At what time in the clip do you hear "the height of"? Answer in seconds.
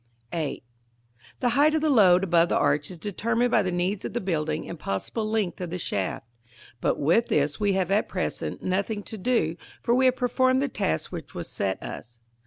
1.41-1.81